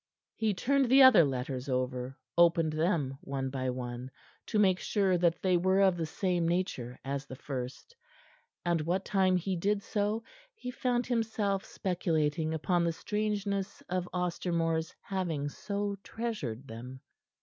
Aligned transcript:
He 0.35 0.55
turned 0.55 0.89
the 0.89 1.03
other 1.03 1.23
letters 1.23 1.69
over; 1.69 2.17
opened 2.35 2.73
them 2.73 3.19
one 3.21 3.51
by 3.51 3.69
one, 3.69 4.09
to 4.47 4.57
make 4.57 4.79
sure 4.79 5.15
that 5.15 5.43
they 5.43 5.57
were 5.57 5.79
of 5.79 5.95
the 5.95 6.07
same 6.07 6.47
nature 6.47 6.99
as 7.05 7.27
the 7.27 7.35
first, 7.35 7.95
and 8.65 8.81
what 8.81 9.05
time 9.05 9.37
he 9.37 9.55
did 9.55 9.83
so 9.83 10.23
he 10.55 10.71
found 10.71 11.05
himself 11.05 11.63
speculating 11.63 12.51
upon 12.51 12.83
the 12.83 12.93
strangeness 12.93 13.81
of 13.89 14.09
Ostermore's 14.11 14.95
having 15.03 15.49
so 15.49 15.95
treasured 16.01 16.67
them. 16.67 17.01